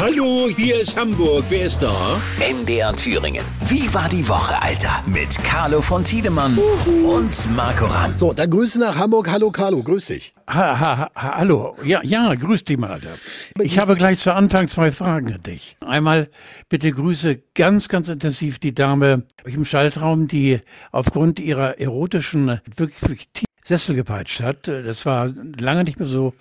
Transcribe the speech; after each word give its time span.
Hallo, 0.00 0.48
hier 0.56 0.80
ist 0.80 0.96
Hamburg. 0.96 1.44
Wer 1.50 1.66
ist 1.66 1.82
da? 1.82 2.18
MDR 2.38 2.96
Thüringen. 2.96 3.44
Wie 3.68 3.92
war 3.92 4.08
die 4.08 4.26
Woche, 4.26 4.58
Alter? 4.62 5.04
Mit 5.06 5.36
Carlo 5.44 5.82
von 5.82 6.02
Tiedemann 6.02 6.56
und 7.04 7.54
Marco 7.54 7.84
Ramm. 7.84 8.16
So, 8.16 8.32
dann 8.32 8.48
Grüße 8.48 8.78
nach 8.80 8.96
Hamburg. 8.96 9.28
Hallo 9.28 9.50
Carlo, 9.50 9.82
grüß 9.82 10.06
dich. 10.06 10.32
Ha, 10.48 10.80
ha, 10.80 10.96
ha, 10.96 11.10
hallo, 11.14 11.76
ja, 11.84 12.00
ja, 12.02 12.34
grüß 12.34 12.64
dich 12.64 12.78
mal. 12.78 12.92
Alter. 12.92 13.14
Ich 13.60 13.78
habe 13.78 13.94
gleich 13.94 14.18
zu 14.20 14.32
Anfang 14.32 14.68
zwei 14.68 14.90
Fragen 14.90 15.34
an 15.34 15.42
dich. 15.42 15.76
Einmal 15.80 16.30
bitte 16.70 16.90
grüße 16.90 17.42
ganz, 17.54 17.90
ganz 17.90 18.08
intensiv 18.08 18.58
die 18.58 18.72
Dame 18.72 19.24
im 19.44 19.66
Schaltraum, 19.66 20.28
die 20.28 20.60
aufgrund 20.92 21.40
ihrer 21.40 21.78
erotischen, 21.78 22.58
wirklich 22.74 22.98
fiktiven 22.98 23.50
Sessel 23.62 23.96
gepeitscht 23.96 24.40
hat. 24.40 24.66
Das 24.66 25.04
war 25.04 25.30
lange 25.58 25.84
nicht 25.84 25.98
mehr 25.98 26.08
so 26.08 26.32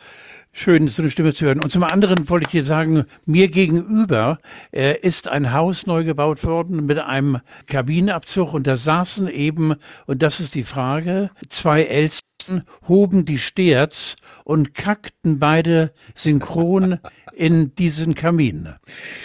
schön, 0.52 0.88
so 0.88 1.02
eine 1.02 1.12
Stimme 1.12 1.34
zu 1.34 1.46
hören. 1.46 1.62
Und 1.62 1.72
zum 1.72 1.84
anderen 1.84 2.30
wollte 2.30 2.46
ich 2.46 2.52
dir 2.52 2.66
sagen, 2.66 3.06
mir 3.26 3.50
gegenüber 3.50 4.40
äh, 4.72 4.98
ist 5.00 5.28
ein 5.28 5.54
Haus 5.54 5.86
neu 5.86 6.04
gebaut 6.04 6.44
worden 6.44 6.86
mit 6.86 7.00
einem 7.00 7.40
Kabinenabzug 7.68 8.54
und 8.54 8.68
da 8.68 8.76
saßen 8.76 9.28
eben, 9.28 9.76
und 10.06 10.22
das 10.22 10.40
ist 10.40 10.56
die 10.56 10.64
Frage, 10.64 11.32
zwei 11.48 11.84
Elstern 11.84 12.64
hoben 12.88 13.26
die 13.26 13.38
Sterz 13.38 14.16
und 14.44 14.74
kackten 14.74 15.40
beide 15.40 15.92
synchron 16.16 17.00
in 17.34 17.76
diesen 17.76 18.16
Kamin. 18.16 18.70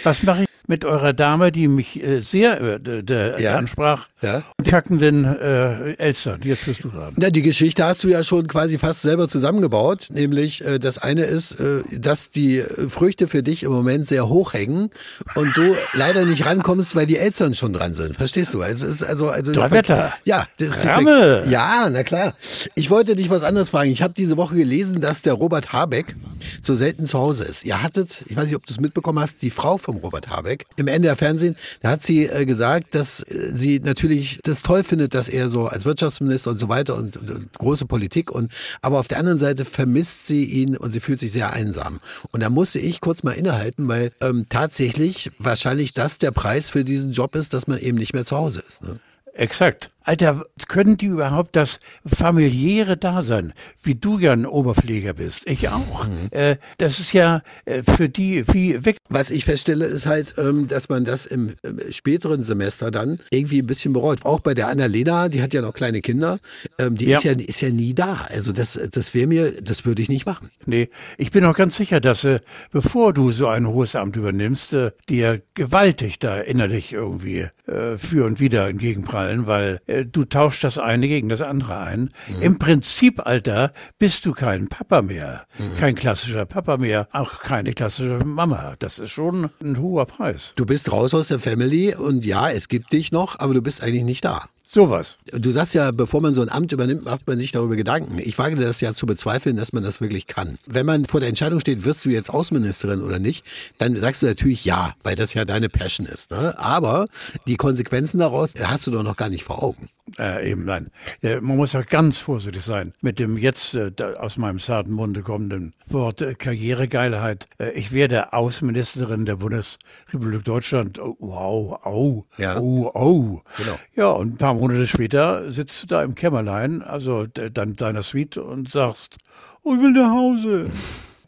Was 0.03 0.23
mache 0.23 0.43
ich 0.43 0.54
mit 0.67 0.85
eurer 0.85 1.13
Dame, 1.13 1.51
die 1.51 1.67
mich 1.67 2.01
äh, 2.03 2.19
sehr 2.21 2.59
äh, 2.85 3.41
Ja. 3.43 3.57
ansprach, 3.57 4.07
Ja. 4.21 4.43
und 4.57 4.67
kackenden 4.67 5.25
äh, 5.25 5.93
Elstern? 5.97 6.39
Jetzt 6.43 6.67
wirst 6.67 6.83
du 6.83 6.89
dran. 6.89 7.13
Na, 7.17 7.29
die 7.29 7.41
Geschichte 7.41 7.85
hast 7.85 8.03
du 8.03 8.07
ja 8.09 8.23
schon 8.23 8.47
quasi 8.47 8.77
fast 8.77 9.01
selber 9.01 9.29
zusammengebaut. 9.29 10.07
Nämlich, 10.11 10.63
äh, 10.65 10.79
das 10.79 10.97
eine 10.97 11.23
ist, 11.25 11.59
äh, 11.59 11.81
dass 11.97 12.29
die 12.29 12.59
äh, 12.59 12.89
Früchte 12.89 13.27
für 13.27 13.43
dich 13.43 13.63
im 13.63 13.71
Moment 13.71 14.07
sehr 14.07 14.27
hoch 14.29 14.53
hängen 14.53 14.89
und 15.35 15.55
du 15.55 15.75
leider 15.93 16.25
nicht 16.25 16.45
rankommst, 16.45 16.95
weil 16.95 17.05
die 17.07 17.17
Eltern 17.17 17.53
schon 17.55 17.73
dran 17.73 17.93
sind. 17.93 18.15
Verstehst 18.15 18.53
du? 18.53 18.61
Es 18.61 18.81
ist 18.81 19.03
also, 19.03 19.29
also 19.29 19.51
Donnerwetter. 19.51 20.13
Ja, 20.23 20.47
das 20.57 20.85
Ramme. 20.85 21.45
Ja, 21.49 21.87
na 21.91 22.03
klar. 22.03 22.33
Ich 22.75 22.89
wollte 22.89 23.15
dich 23.15 23.29
was 23.29 23.43
anderes 23.43 23.69
fragen. 23.69 23.91
Ich 23.91 24.01
habe 24.01 24.13
diese 24.13 24.37
Woche 24.37 24.55
gelesen, 24.55 25.01
dass 25.01 25.21
der 25.21 25.33
Robert 25.33 25.73
Habeck 25.73 26.15
so 26.61 26.73
selten 26.73 27.05
zu 27.05 27.19
Hause 27.19 27.43
ist. 27.45 27.65
Ihr 27.65 27.81
hattet, 27.81 28.23
ich 28.27 28.35
weiß 28.35 28.45
nicht, 28.45 28.55
ob 28.55 28.65
du 28.65 28.73
es 28.73 28.79
mitbekommen 28.79 29.19
hast, 29.19 29.41
die 29.41 29.51
Frau 29.51 29.77
vom 29.77 29.97
Robert 29.97 30.29
Habeck 30.29 30.54
im 30.75 30.87
NDR 30.87 31.15
Fernsehen, 31.15 31.55
da 31.81 31.91
hat 31.91 32.03
sie 32.03 32.25
äh, 32.25 32.45
gesagt, 32.45 32.95
dass 32.95 33.21
äh, 33.21 33.51
sie 33.53 33.79
natürlich 33.79 34.39
das 34.43 34.61
toll 34.61 34.83
findet, 34.83 35.13
dass 35.13 35.29
er 35.29 35.49
so 35.49 35.67
als 35.67 35.85
Wirtschaftsminister 35.85 36.51
und 36.51 36.57
so 36.57 36.69
weiter 36.69 36.95
und, 36.95 37.17
und, 37.17 37.31
und 37.31 37.53
große 37.53 37.85
Politik 37.85 38.31
und 38.31 38.51
aber 38.81 38.99
auf 38.99 39.07
der 39.07 39.19
anderen 39.19 39.39
Seite 39.39 39.65
vermisst 39.65 40.27
sie 40.27 40.45
ihn 40.45 40.77
und 40.77 40.91
sie 40.91 40.99
fühlt 40.99 41.19
sich 41.19 41.31
sehr 41.31 41.53
einsam. 41.53 41.99
Und 42.31 42.41
da 42.41 42.49
musste 42.49 42.79
ich 42.79 43.01
kurz 43.01 43.23
mal 43.23 43.31
innehalten, 43.31 43.87
weil 43.87 44.11
ähm, 44.21 44.45
tatsächlich 44.49 45.31
wahrscheinlich 45.39 45.93
das 45.93 46.17
der 46.17 46.31
Preis 46.31 46.69
für 46.69 46.83
diesen 46.83 47.11
Job 47.11 47.35
ist, 47.35 47.53
dass 47.53 47.67
man 47.67 47.79
eben 47.79 47.97
nicht 47.97 48.13
mehr 48.13 48.25
zu 48.25 48.37
Hause 48.37 48.63
ist. 48.67 48.83
Ne? 48.83 48.99
Exakt. 49.33 49.89
Alter, 50.05 50.45
können 50.67 50.97
die 50.97 51.07
überhaupt 51.07 51.55
das 51.55 51.79
familiäre 52.05 52.95
Dasein, 52.95 53.53
wie 53.81 53.95
du 53.95 54.19
ja 54.19 54.33
ein 54.33 54.45
Oberpfleger 54.45 55.13
bist, 55.13 55.43
ich 55.47 55.69
auch. 55.69 56.07
Äh, 56.31 56.57
das 56.77 56.99
ist 56.99 57.13
ja 57.13 57.41
äh, 57.65 57.81
für 57.83 58.07
die 58.07 58.45
wie 58.49 58.85
weg. 58.85 58.97
Was 59.09 59.31
ich 59.31 59.45
feststelle, 59.45 59.85
ist 59.85 60.05
halt, 60.05 60.35
ähm, 60.37 60.67
dass 60.67 60.89
man 60.89 61.05
das 61.05 61.25
im, 61.25 61.55
im 61.63 61.79
späteren 61.91 62.43
Semester 62.43 62.91
dann 62.91 63.19
irgendwie 63.31 63.59
ein 63.59 63.67
bisschen 63.67 63.93
bereut. 63.93 64.25
Auch 64.25 64.39
bei 64.39 64.53
der 64.53 64.67
Annalena, 64.67 65.29
die 65.29 65.41
hat 65.41 65.53
ja 65.53 65.61
noch 65.61 65.73
kleine 65.73 66.01
Kinder, 66.01 66.39
ähm, 66.77 66.97
die 66.97 67.05
Ja. 67.05 67.17
Ist, 67.17 67.23
ja, 67.23 67.31
ist 67.31 67.61
ja 67.61 67.69
nie 67.69 67.93
da. 67.93 68.27
Also 68.29 68.51
das, 68.51 68.79
das 68.91 69.13
wäre 69.13 69.27
mir, 69.27 69.61
das 69.61 69.85
würde 69.85 70.01
ich 70.01 70.09
nicht 70.09 70.25
machen. 70.25 70.49
Nee, 70.65 70.89
ich 71.17 71.31
bin 71.31 71.45
auch 71.45 71.55
ganz 71.55 71.77
sicher, 71.77 71.99
dass 71.99 72.23
äh, 72.25 72.39
bevor 72.71 73.13
du 73.13 73.31
so 73.31 73.47
ein 73.47 73.67
hohes 73.67 73.95
Amt 73.95 74.17
übernimmst, 74.17 74.73
äh, 74.73 74.91
dir 75.09 75.41
gewaltig 75.53 76.19
da 76.19 76.39
innerlich 76.39 76.93
irgendwie 76.93 77.47
äh, 77.67 77.97
für 77.97 78.25
und 78.25 78.39
wieder 78.39 78.67
entgegenprallen, 78.67 79.47
weil 79.47 79.79
äh, 79.87 79.94
du 80.03 80.25
tauschst 80.25 80.63
das 80.63 80.77
eine 80.77 81.07
gegen 81.07 81.29
das 81.29 81.41
andere 81.41 81.77
ein. 81.77 82.09
Im 82.41 82.59
Prinzip, 82.59 83.25
Alter, 83.25 83.71
bist 83.97 84.25
du 84.25 84.33
kein 84.33 84.67
Papa 84.67 85.01
mehr, 85.01 85.45
kein 85.77 85.95
klassischer 85.95 86.45
Papa 86.45 86.77
mehr, 86.77 87.07
auch 87.11 87.39
keine 87.39 87.73
klassische 87.73 88.25
Mama. 88.25 88.75
Das 88.79 88.99
ist 88.99 89.11
schon 89.11 89.49
ein 89.61 89.79
hoher 89.79 90.05
Preis. 90.05 90.53
Du 90.55 90.65
bist 90.65 90.91
raus 90.91 91.13
aus 91.13 91.29
der 91.29 91.39
Family 91.39 91.95
und 91.95 92.25
ja, 92.25 92.49
es 92.49 92.67
gibt 92.67 92.91
dich 92.91 93.11
noch, 93.11 93.39
aber 93.39 93.53
du 93.53 93.61
bist 93.61 93.81
eigentlich 93.81 94.03
nicht 94.03 94.25
da. 94.25 94.49
Sowas. 94.67 95.19
Du 95.31 95.51
sagst 95.51 95.75
ja, 95.75 95.91
bevor 95.91 96.21
man 96.21 96.33
so 96.33 96.41
ein 96.41 96.49
Amt 96.49 96.71
übernimmt, 96.71 97.05
macht 97.05 97.27
man 97.27 97.37
sich 97.37 97.51
darüber 97.51 97.75
Gedanken. 97.75 98.17
Ich 98.17 98.37
wage 98.39 98.55
das 98.55 98.81
ja 98.81 98.95
zu 98.95 99.05
bezweifeln, 99.05 99.55
dass 99.57 99.73
man 99.73 99.83
das 99.83 100.01
wirklich 100.01 100.25
kann. 100.25 100.57
Wenn 100.65 100.87
man 100.87 101.05
vor 101.05 101.19
der 101.19 101.29
Entscheidung 101.29 101.59
steht, 101.59 101.85
wirst 101.85 102.03
du 102.03 102.09
jetzt 102.09 102.31
Außenministerin 102.31 103.03
oder 103.03 103.19
nicht, 103.19 103.45
dann 103.77 103.95
sagst 103.95 104.23
du 104.23 104.25
natürlich 104.25 104.65
ja, 104.65 104.95
weil 105.03 105.15
das 105.15 105.35
ja 105.35 105.45
deine 105.45 105.69
Passion 105.69 106.07
ist. 106.07 106.31
Ne? 106.31 106.57
Aber 106.57 107.07
die 107.45 107.57
Konsequenzen 107.57 108.17
daraus 108.17 108.53
hast 108.59 108.87
du 108.87 108.91
doch 108.91 109.03
noch 109.03 109.17
gar 109.17 109.29
nicht 109.29 109.43
vor 109.43 109.61
Augen. 109.61 109.87
Äh, 110.19 110.51
eben 110.51 110.65
nein. 110.65 110.91
Äh, 111.21 111.41
man 111.41 111.57
muss 111.57 111.75
auch 111.75 111.85
ganz 111.85 112.19
vorsichtig 112.19 112.61
sein 112.61 112.93
mit 113.01 113.17
dem 113.17 113.37
jetzt 113.37 113.73
äh, 113.73 113.91
aus 114.19 114.37
meinem 114.37 114.59
zarten 114.59 114.91
Munde 114.91 115.21
kommenden 115.21 115.73
Wort 115.87 116.21
äh, 116.21 116.35
Karrieregeilheit. 116.35 117.47
Äh, 117.57 117.71
ich 117.71 117.91
werde 117.91 118.31
Außenministerin 118.33 119.25
der 119.25 119.37
Bundesrepublik 119.37 120.43
Deutschland. 120.43 120.99
Oh, 120.99 121.15
wow, 121.19 121.85
au, 121.85 122.25
Ja. 122.37 122.59
oh, 122.59 122.91
oh. 122.93 123.41
Genau. 123.57 123.79
Ja, 123.95 124.09
und 124.09 124.33
ein 124.33 124.37
paar 124.37 124.54
Monate 124.55 124.87
später 124.87 125.51
sitzt 125.51 125.83
du 125.83 125.87
da 125.87 126.03
im 126.03 126.15
Kämmerlein, 126.15 126.81
also 126.81 127.25
dann 127.27 127.75
deiner 127.75 128.01
Suite 128.03 128.37
und 128.37 128.71
sagst, 128.71 129.17
oh, 129.63 129.75
ich 129.75 129.81
will 129.81 129.91
nach 129.91 130.11
Hause. 130.11 130.69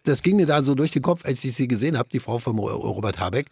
Das 0.03 0.21
ging 0.21 0.37
mir 0.37 0.45
da 0.45 0.63
so 0.63 0.73
durch 0.75 0.91
den 0.91 1.01
Kopf, 1.01 1.25
als 1.25 1.43
ich 1.43 1.53
sie 1.55 1.67
gesehen 1.67 1.97
habe, 1.97 2.09
die 2.11 2.19
Frau 2.19 2.39
von 2.39 2.57
Ro- 2.57 2.69
Robert 2.75 3.19
Habeck, 3.19 3.47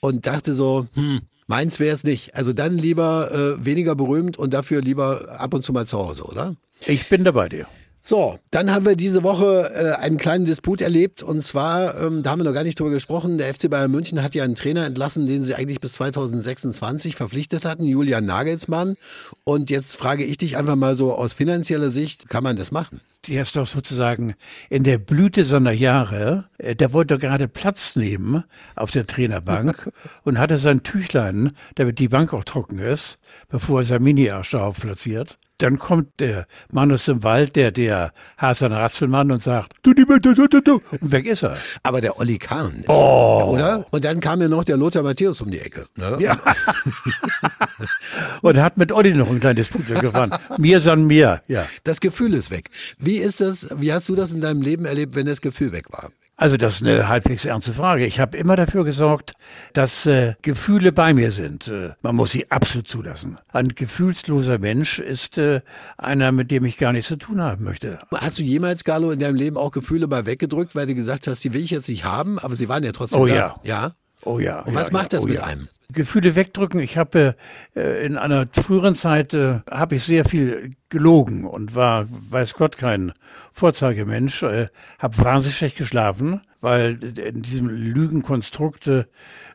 und 0.00 0.26
dachte 0.26 0.54
so, 0.54 0.86
hm, 0.94 1.20
meins 1.46 1.78
wäre 1.78 1.94
es 1.94 2.04
nicht. 2.04 2.34
Also 2.34 2.52
dann 2.52 2.76
lieber 2.76 3.30
äh, 3.60 3.64
weniger 3.64 3.94
berühmt 3.94 4.36
und 4.36 4.52
dafür 4.52 4.80
lieber 4.80 5.38
ab 5.38 5.54
und 5.54 5.64
zu 5.64 5.72
mal 5.72 5.86
zu 5.86 5.98
Hause, 5.98 6.24
oder? 6.24 6.56
Ich 6.86 7.08
bin 7.08 7.22
dabei 7.24 7.48
dir. 7.48 7.66
So, 8.02 8.38
dann 8.50 8.70
haben 8.72 8.86
wir 8.86 8.96
diese 8.96 9.22
Woche 9.22 9.70
äh, 9.74 10.02
einen 10.02 10.16
kleinen 10.16 10.46
Disput 10.46 10.80
erlebt 10.80 11.22
und 11.22 11.42
zwar, 11.42 12.00
ähm, 12.00 12.22
da 12.22 12.30
haben 12.30 12.40
wir 12.40 12.44
noch 12.44 12.54
gar 12.54 12.64
nicht 12.64 12.80
drüber 12.80 12.90
gesprochen, 12.90 13.36
der 13.36 13.52
FC 13.52 13.68
Bayern 13.68 13.90
München 13.90 14.22
hat 14.22 14.34
ja 14.34 14.42
einen 14.42 14.54
Trainer 14.54 14.86
entlassen, 14.86 15.26
den 15.26 15.42
sie 15.42 15.54
eigentlich 15.54 15.80
bis 15.80 15.92
2026 15.92 17.14
verpflichtet 17.14 17.66
hatten, 17.66 17.84
Julian 17.84 18.24
Nagelsmann. 18.24 18.96
Und 19.44 19.68
jetzt 19.68 19.96
frage 19.96 20.24
ich 20.24 20.38
dich 20.38 20.56
einfach 20.56 20.76
mal 20.76 20.96
so 20.96 21.12
aus 21.12 21.34
finanzieller 21.34 21.90
Sicht, 21.90 22.30
kann 22.30 22.42
man 22.42 22.56
das 22.56 22.70
machen? 22.70 23.02
Der 23.28 23.42
ist 23.42 23.54
doch 23.54 23.66
sozusagen 23.66 24.34
in 24.70 24.82
der 24.82 24.96
Blüte 24.96 25.44
seiner 25.44 25.72
Jahre, 25.72 26.46
äh, 26.56 26.74
der 26.74 26.94
wollte 26.94 27.14
doch 27.14 27.20
gerade 27.20 27.48
Platz 27.48 27.96
nehmen 27.96 28.44
auf 28.76 28.90
der 28.90 29.06
Trainerbank 29.06 29.92
und 30.24 30.38
hatte 30.38 30.56
sein 30.56 30.82
Tüchlein, 30.82 31.52
damit 31.74 31.98
die 31.98 32.08
Bank 32.08 32.32
auch 32.32 32.44
trocken 32.44 32.78
ist, 32.78 33.18
bevor 33.50 33.82
er 33.82 33.84
sein 33.84 34.02
Mini-Arsch 34.02 34.52
darauf 34.52 34.80
platziert. 34.80 35.36
Dann 35.62 35.78
kommt 35.78 36.20
der 36.20 36.46
Mann 36.72 36.90
aus 36.90 37.04
dem 37.04 37.22
Wald, 37.22 37.54
der, 37.54 37.70
der 37.70 38.12
Hasan 38.38 38.72
Ratzelmann 38.72 39.30
und 39.30 39.42
sagt, 39.42 39.74
du, 39.82 39.92
du, 39.92 40.04
du, 40.06 40.34
du, 40.34 40.46
du, 40.48 40.60
du, 40.60 40.80
und 40.90 41.12
weg 41.12 41.26
ist 41.26 41.42
er. 41.42 41.56
Aber 41.82 42.00
der 42.00 42.18
Olli 42.18 42.38
Kahn, 42.38 42.82
oder? 42.86 43.84
Und 43.90 44.04
dann 44.04 44.20
kam 44.20 44.40
ja 44.40 44.48
noch 44.48 44.64
der 44.64 44.78
Lothar 44.78 45.02
Matthäus 45.02 45.40
um 45.42 45.50
die 45.50 45.58
Ecke. 45.58 45.86
Ne? 45.96 46.16
Ja. 46.18 46.38
und 48.42 48.56
hat 48.56 48.78
mit 48.78 48.90
Olli 48.90 49.12
noch 49.12 49.28
ein 49.28 49.40
kleines 49.40 49.68
Punkt 49.68 49.88
gewonnen. 49.88 50.32
Mir 50.56 50.80
san 50.80 51.06
mir, 51.06 51.42
ja. 51.46 51.66
Das 51.84 52.00
Gefühl 52.00 52.34
ist 52.34 52.50
weg. 52.50 52.70
Wie 52.98 53.18
ist 53.18 53.40
das, 53.40 53.68
wie 53.76 53.92
hast 53.92 54.08
du 54.08 54.16
das 54.16 54.32
in 54.32 54.40
deinem 54.40 54.62
Leben 54.62 54.86
erlebt, 54.86 55.14
wenn 55.14 55.26
das 55.26 55.42
Gefühl 55.42 55.72
weg 55.72 55.92
war? 55.92 56.10
Also 56.40 56.56
das 56.56 56.80
ist 56.80 56.86
eine 56.86 57.06
halbwegs 57.06 57.44
ernste 57.44 57.74
Frage. 57.74 58.06
Ich 58.06 58.18
habe 58.18 58.34
immer 58.38 58.56
dafür 58.56 58.82
gesorgt, 58.82 59.34
dass 59.74 60.06
äh, 60.06 60.36
Gefühle 60.40 60.90
bei 60.90 61.12
mir 61.12 61.32
sind. 61.32 61.68
Äh, 61.68 61.90
man 62.00 62.16
muss 62.16 62.32
sie 62.32 62.50
absolut 62.50 62.88
zulassen. 62.88 63.36
Ein 63.52 63.68
gefühlsloser 63.68 64.58
Mensch 64.58 65.00
ist 65.00 65.36
äh, 65.36 65.60
einer, 65.98 66.32
mit 66.32 66.50
dem 66.50 66.64
ich 66.64 66.78
gar 66.78 66.94
nichts 66.94 67.08
zu 67.08 67.16
tun 67.16 67.42
haben 67.42 67.62
möchte. 67.64 67.98
Hast 68.10 68.38
du 68.38 68.42
jemals, 68.42 68.84
Carlo, 68.84 69.10
in 69.10 69.20
deinem 69.20 69.34
Leben 69.34 69.58
auch 69.58 69.70
Gefühle 69.70 70.06
mal 70.06 70.24
weggedrückt, 70.24 70.74
weil 70.74 70.86
du 70.86 70.94
gesagt 70.94 71.26
hast, 71.26 71.44
die 71.44 71.52
will 71.52 71.62
ich 71.62 71.72
jetzt 71.72 71.90
nicht 71.90 72.04
haben, 72.04 72.38
aber 72.38 72.56
sie 72.56 72.70
waren 72.70 72.84
ja 72.84 72.92
trotzdem 72.92 73.20
Oh 73.20 73.26
da? 73.26 73.34
ja. 73.34 73.56
Ja? 73.62 73.94
Oh 74.24 74.38
ja. 74.38 74.60
Und 74.60 74.72
ja, 74.72 74.80
was 74.80 74.92
macht 74.92 75.12
ja, 75.12 75.18
das 75.18 75.24
oh 75.24 75.26
mit 75.26 75.36
ja. 75.36 75.44
einem? 75.44 75.68
Gefühle 75.92 76.36
wegdrücken. 76.36 76.80
Ich 76.80 76.96
habe 76.96 77.36
äh, 77.76 78.06
in 78.06 78.16
einer 78.16 78.46
früheren 78.50 78.94
Zeit 78.94 79.34
äh, 79.34 79.60
habe 79.70 79.96
ich 79.96 80.04
sehr 80.04 80.24
viel 80.24 80.70
gelogen 80.90 81.44
und 81.44 81.74
war, 81.74 82.06
weiß 82.08 82.54
Gott, 82.54 82.76
kein 82.76 83.12
Vorzeigemensch. 83.52 84.42
Äh, 84.42 84.68
habe 84.98 85.18
wahnsinnig 85.18 85.56
schlecht 85.56 85.78
geschlafen, 85.78 86.40
weil 86.60 86.98
in 87.18 87.42
diesem 87.42 87.68
Lügenkonstrukt 87.68 88.86
äh, 88.88 89.04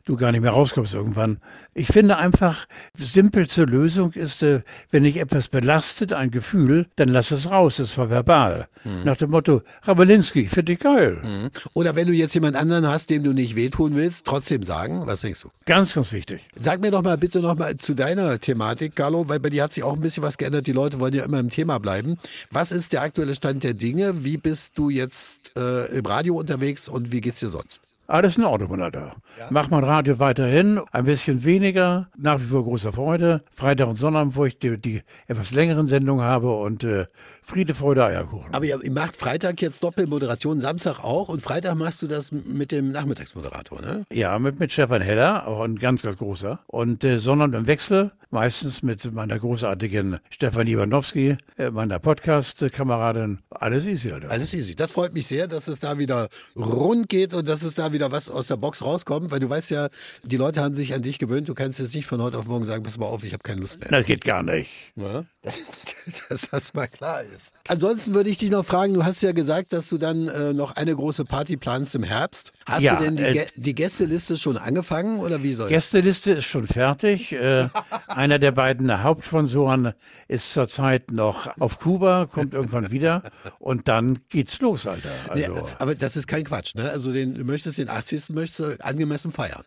du 0.05 0.15
gar 0.15 0.31
nicht 0.31 0.41
mehr 0.41 0.51
rauskommst 0.51 0.93
irgendwann. 0.93 1.39
Ich 1.73 1.87
finde 1.87 2.17
einfach, 2.17 2.65
simpelste 2.93 3.63
Lösung 3.63 4.13
ist, 4.13 4.43
äh, 4.43 4.61
wenn 4.91 5.03
dich 5.03 5.17
etwas 5.17 5.49
belastet, 5.49 6.13
ein 6.13 6.31
Gefühl, 6.31 6.87
dann 6.95 7.09
lass 7.09 7.31
es 7.31 7.49
raus, 7.51 7.77
das 7.77 7.97
war 7.97 8.09
verbal. 8.09 8.67
Nach 9.03 9.17
dem 9.17 9.31
Motto, 9.31 9.63
Rabelinski, 9.81 10.41
ich 10.41 10.49
finde 10.49 10.73
dich 10.73 10.79
geil. 10.79 11.49
Oder 11.73 11.95
wenn 11.95 12.07
du 12.07 12.13
jetzt 12.13 12.35
jemand 12.35 12.55
anderen 12.55 12.87
hast, 12.87 13.09
dem 13.09 13.23
du 13.23 13.33
nicht 13.33 13.55
wehtun 13.55 13.95
willst, 13.95 14.25
trotzdem 14.25 14.63
sagen, 14.63 15.05
was 15.05 15.21
denkst 15.21 15.41
du? 15.41 15.49
Ganz, 15.65 15.95
ganz 15.95 16.13
wichtig. 16.13 16.47
Sag 16.59 16.81
mir 16.81 16.91
doch 16.91 17.01
mal 17.01 17.17
bitte 17.17 17.39
noch 17.39 17.57
mal 17.57 17.75
zu 17.77 17.95
deiner 17.95 18.39
Thematik, 18.39 18.95
Carlo, 18.95 19.27
weil 19.27 19.39
bei 19.39 19.49
dir 19.49 19.63
hat 19.63 19.73
sich 19.73 19.83
auch 19.83 19.93
ein 19.93 20.01
bisschen 20.01 20.23
was 20.23 20.37
geändert. 20.37 20.67
Die 20.67 20.71
Leute 20.71 20.99
wollen 20.99 21.13
ja 21.13 21.24
immer 21.25 21.39
im 21.39 21.49
Thema 21.49 21.79
bleiben. 21.79 22.17
Was 22.51 22.71
ist 22.71 22.93
der 22.93 23.01
aktuelle 23.01 23.35
Stand 23.35 23.63
der 23.63 23.73
Dinge? 23.73 24.23
Wie 24.23 24.37
bist 24.37 24.71
du 24.75 24.89
jetzt 24.89 25.51
äh, 25.57 25.87
im 25.97 26.05
Radio 26.05 26.37
unterwegs 26.37 26.87
und 26.87 27.11
wie 27.11 27.21
geht's 27.21 27.39
dir 27.39 27.49
sonst? 27.49 27.95
Alles 28.07 28.37
in 28.37 28.43
Ordnung, 28.43 28.79
Alter. 28.79 29.15
Mach 29.49 29.71
mein 29.71 29.83
Radio 29.83 30.19
weiterhin, 30.19 30.79
ein 30.91 31.05
bisschen 31.05 31.43
weniger, 31.43 32.07
nach 32.15 32.39
wie 32.39 32.43
vor 32.43 32.63
großer 32.63 32.93
Freude. 32.93 33.41
Freitag 33.49 33.87
und 33.87 33.95
Sonntag, 33.95 34.27
wo 34.35 34.45
ich 34.45 34.59
die, 34.59 34.79
die 34.79 35.01
etwas 35.25 35.53
längeren 35.53 35.87
Sendungen 35.87 36.23
habe 36.23 36.55
und 36.55 36.83
äh, 36.83 37.07
Friede, 37.41 37.73
Freude, 37.73 38.05
Eierkuchen. 38.05 38.53
Aber 38.53 38.63
ihr, 38.63 38.79
macht 38.91 39.17
Freitag 39.17 39.59
jetzt 39.59 39.83
Doppelmoderation, 39.83 40.61
Samstag 40.61 40.99
auch 41.03 41.29
und 41.29 41.41
Freitag 41.41 41.75
machst 41.75 42.03
du 42.03 42.07
das 42.07 42.31
mit 42.31 42.71
dem 42.71 42.91
Nachmittagsmoderator, 42.91 43.81
ne? 43.81 44.05
Ja, 44.11 44.37
mit, 44.37 44.59
mit 44.59 44.71
Stefan 44.71 45.01
Heller, 45.01 45.47
auch 45.47 45.61
ein 45.61 45.77
ganz, 45.77 46.03
ganz 46.03 46.17
großer. 46.17 46.59
Und 46.67 47.03
äh, 47.03 47.17
Sonntag 47.17 47.53
im 47.53 47.65
Wechsel, 47.65 48.11
meistens 48.29 48.83
mit 48.83 49.13
meiner 49.13 49.39
großartigen 49.39 50.19
Stefanie 50.29 50.73
Iwanowski, 50.73 51.37
äh, 51.57 51.71
meiner 51.71 51.99
Podcast-Kameradin. 51.99 53.39
Alles 53.49 53.85
easy, 53.87 54.11
Alter. 54.11 54.31
Alles 54.31 54.53
easy. 54.53 54.75
Das 54.75 54.91
freut 54.91 55.13
mich 55.13 55.27
sehr, 55.27 55.47
dass 55.47 55.67
es 55.67 55.79
da 55.79 55.97
wieder 55.97 56.29
rund 56.55 57.09
geht 57.09 57.33
und 57.33 57.47
dass 57.47 57.63
es 57.63 57.73
da 57.73 57.91
wieder 57.91 58.11
was 58.11 58.29
aus 58.29 58.47
der 58.47 58.57
Box 58.57 58.81
rauskommt, 58.81 59.31
weil 59.31 59.39
du 59.39 59.49
weißt 59.49 59.69
ja, 59.71 59.89
die 60.23 60.37
Leute 60.37 60.61
haben 60.61 60.75
sich 60.75 60.93
an 60.93 61.01
dich 61.01 61.19
gewöhnt. 61.19 61.49
Du 61.49 61.53
kannst 61.53 61.79
jetzt 61.79 61.95
nicht 61.95 62.07
von 62.07 62.21
heute 62.21 62.37
auf 62.37 62.45
morgen 62.45 62.65
sagen, 62.65 62.83
pass 62.83 62.97
mal 62.97 63.05
auf, 63.05 63.23
ich 63.23 63.33
habe 63.33 63.43
keine 63.43 63.61
Lust 63.61 63.79
mehr. 63.79 63.89
Das 63.89 64.05
geht 64.05 64.23
gar 64.23 64.43
nicht. 64.43 64.93
Ja? 64.95 65.25
Dass, 65.41 65.59
dass 66.29 66.49
das 66.49 66.73
mal 66.73 66.87
klar 66.87 67.23
ist. 67.23 67.53
Ansonsten 67.67 68.13
würde 68.13 68.29
ich 68.29 68.37
dich 68.37 68.51
noch 68.51 68.65
fragen, 68.65 68.93
du 68.93 69.03
hast 69.03 69.21
ja 69.21 69.31
gesagt, 69.31 69.73
dass 69.73 69.87
du 69.87 69.97
dann 69.97 70.27
äh, 70.27 70.53
noch 70.53 70.75
eine 70.75 70.95
große 70.95 71.25
Party 71.25 71.57
planst 71.57 71.95
im 71.95 72.03
Herbst. 72.03 72.51
Hast 72.65 72.81
Ja, 72.81 72.95
du 72.95 73.03
denn 73.03 73.15
die, 73.15 73.23
äh, 73.23 73.45
die 73.55 73.75
Gästeliste 73.75 74.37
schon 74.37 74.57
angefangen 74.57 75.19
oder 75.19 75.43
wie 75.43 75.53
soll 75.53 75.69
Gästeliste 75.69 76.31
ist 76.31 76.45
schon 76.45 76.65
fertig. 76.65 77.31
Äh, 77.31 77.69
einer 78.07 78.39
der 78.39 78.51
beiden 78.51 79.03
Hauptsponsoren 79.03 79.93
ist 80.27 80.51
zurzeit 80.51 81.11
noch 81.11 81.55
auf 81.59 81.79
Kuba, 81.79 82.25
kommt 82.25 82.55
irgendwann 82.55 82.89
wieder 82.89 83.21
und 83.59 83.87
dann 83.87 84.19
geht's 84.29 84.59
los, 84.61 84.87
Alter. 84.87 85.09
Also 85.29 85.69
aber 85.77 85.93
das 85.93 86.17
ist 86.17 86.27
kein 86.27 86.43
Quatsch, 86.43 86.73
ne? 86.75 86.89
Also 86.89 87.13
den, 87.13 87.35
du 87.35 87.43
möchtest 87.43 87.77
den 87.77 87.89
80. 87.89 88.29
möchtest 88.29 88.59
du 88.59 88.83
angemessen 88.83 89.31
feiern. 89.31 89.63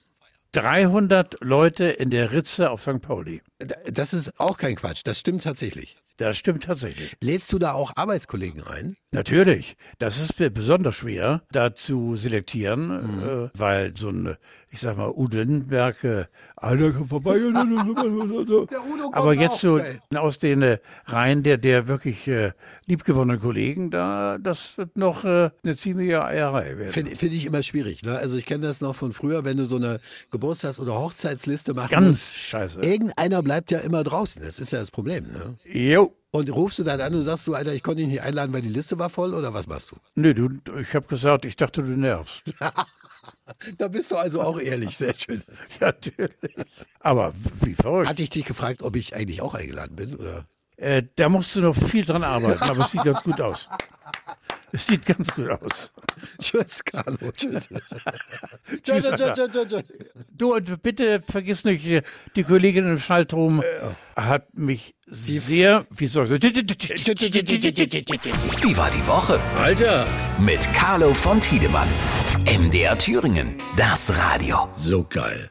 300 0.53 1.37
Leute 1.41 1.85
in 1.87 2.11
der 2.11 2.33
Ritze 2.33 2.71
auf 2.71 2.83
St. 2.83 3.01
Pauli. 3.03 3.43
Das 3.91 4.13
ist 4.15 4.39
auch 4.41 4.57
kein 4.57 4.77
Quatsch, 4.77 5.03
das 5.05 5.19
stimmt 5.21 5.43
tatsächlich. 5.45 5.97
Das 6.17 6.37
stimmt 6.37 6.65
tatsächlich. 6.65 7.17
Lädst 7.21 7.53
du 7.53 7.59
da 7.61 7.73
auch 7.75 7.93
Arbeitskollegen 7.97 8.65
ein? 8.65 8.97
Natürlich. 9.13 9.77
Das 9.99 10.21
ist 10.21 10.37
be- 10.37 10.51
besonders 10.51 10.97
schwer, 10.97 11.43
da 11.53 11.75
zu 11.75 12.17
selektieren, 12.17 13.23
äh, 13.23 13.51
weil 13.57 13.97
so 13.97 14.09
ein, 14.11 14.37
ich 14.71 14.81
sag 14.81 14.97
mal, 14.97 15.11
Udo 15.11 15.39
Lindenberg, 15.39 16.05
äh, 16.05 16.25
Alter, 16.57 16.93
komm 16.93 17.09
vorbei. 17.09 17.39
Aber 19.13 19.35
jetzt 19.35 19.61
so 19.61 19.81
aus 20.15 20.39
den 20.39 20.63
äh, 20.63 20.79
Reihen 21.07 21.43
der, 21.43 21.57
der 21.57 21.89
wirklich 21.89 22.29
äh, 22.29 22.53
liebgewonnenen 22.87 23.41
Kollegen, 23.41 23.91
da, 23.91 24.37
das 24.39 24.77
wird 24.77 24.99
noch 24.99 25.25
äh, 25.25 25.51
eine 25.65 25.77
ziemliche 25.77 26.25
Eierei 26.25 26.77
werden. 26.77 26.93
Finde 26.93 27.17
find 27.17 27.33
ich 27.33 27.47
immer 27.47 27.63
schwierig. 27.63 28.03
Ne? 28.03 28.19
Also 28.19 28.37
ich 28.37 28.45
kenne 28.45 28.67
das 28.67 28.81
noch 28.81 28.95
von 28.95 29.13
früher, 29.13 29.45
wenn 29.45 29.57
du 29.57 29.65
so 29.65 29.77
eine 29.77 30.01
Geburtstags- 30.31 30.81
oder 30.81 30.95
Hochzeitsliste 30.99 31.73
machst. 31.73 31.91
Ganz 31.91 32.35
scheiße. 32.35 32.81
Irgendeiner 32.81 33.43
bleibt 33.43 33.71
ja 33.71 33.79
immer 33.79 34.05
draußen. 34.05 34.43
Das 34.43 34.59
ist 34.59 34.73
ja 34.73 34.81
das 34.81 34.91
Problem. 34.91 35.25
Ne? 35.33 35.57
Jo. 35.65 36.15
Und 36.31 36.51
rufst 36.51 36.79
du 36.79 36.85
dann 36.85 37.01
an 37.01 37.15
und 37.15 37.23
sagst 37.23 37.47
du, 37.47 37.55
Alter, 37.55 37.73
ich 37.73 37.83
konnte 37.83 38.03
dich 38.03 38.11
nicht 38.11 38.23
einladen, 38.23 38.53
weil 38.53 38.61
die 38.61 38.69
Liste 38.69 38.99
war 38.99 39.09
voll 39.09 39.33
oder 39.33 39.55
was 39.55 39.67
machst 39.67 39.93
du? 39.93 39.97
Nee, 40.15 40.35
du, 40.35 40.51
ich 40.79 40.95
habe 40.95 41.07
gesagt, 41.07 41.47
ich 41.47 41.57
dachte, 41.57 41.83
du 41.83 41.97
nervst. 41.97 42.43
Da 43.79 43.89
bist 43.89 44.11
du 44.11 44.17
also 44.17 44.43
auch 44.43 44.61
ehrlich, 44.61 44.97
sehr 44.97 45.15
schön. 45.15 45.43
Natürlich. 45.81 46.37
Aber 47.01 47.33
wie 47.63 47.75
verrückt. 47.75 48.09
Hatte 48.09 48.23
ich 48.23 48.31
dich 48.31 48.45
gefragt, 48.45 48.83
ob 48.83 48.97
ich 48.97 49.15
eigentlich 49.15 49.43
auch 49.43 49.55
eingeladen 49.55 49.97
bin? 49.97 50.17
Oder? 50.17 50.47
Äh, 50.77 51.03
da 51.17 51.29
musst 51.29 51.57
du 51.57 51.61
noch 51.61 51.75
viel 51.75 52.05
dran 52.05 52.23
arbeiten, 52.23 52.63
aber 52.63 52.85
es 52.85 52.93
sieht 52.93 53.03
ganz 53.03 53.23
gut 53.23 53.41
aus. 53.41 53.69
Es 54.71 54.87
sieht 54.87 55.07
ganz 55.07 55.35
gut 55.35 55.49
aus. 55.49 55.91
Tschüss, 56.41 56.85
Carlo. 56.85 57.17
Tschüss. 57.33 57.69
Tschüss, 58.83 59.07
Alter. 59.07 59.83
Du, 60.31 60.55
und 60.55 60.83
bitte 60.83 61.21
vergiss 61.21 61.65
nicht, 61.65 61.87
äh, 61.87 62.03
die 62.37 62.45
Kollegin 62.45 62.87
im 62.87 62.99
Schaltrum 62.99 63.63
hat 64.15 64.55
mich 64.55 64.95
sehr, 65.07 65.87
wie 65.91 66.07
soll 66.07 66.25
ich 66.27 66.31
Wie 66.31 66.47
war 68.77 68.91
die 68.91 69.07
Woche? 69.07 69.41
Alter, 69.59 70.07
Mit 70.39 70.73
Carlo 70.75 71.15
von 71.15 71.41
Tiedemann. 71.41 71.89
MDR 72.49 72.97
Thüringen. 72.97 73.61
Das 73.77 74.17
Radio. 74.17 74.71
so 74.79 75.05
geil. 75.05 75.51